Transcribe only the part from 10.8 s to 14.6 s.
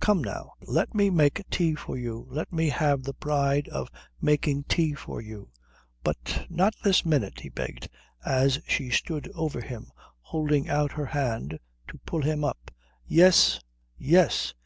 her hand to pull him up. "Yes, yes.